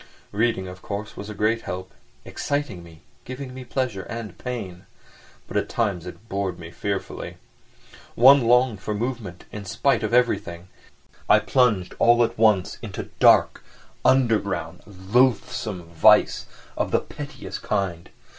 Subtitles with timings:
[0.31, 4.87] Reading, of course, was a great help—exciting me, giving me pleasure and pain.
[5.47, 7.37] But at times it bored me fearfully.
[8.15, 10.69] One longed for movement in spite of everything, and
[11.29, 13.63] I plunged all at once into dark,
[14.03, 18.09] underground, loathsome vice of the pettiest kind.